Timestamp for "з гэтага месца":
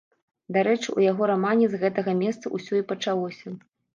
1.73-2.53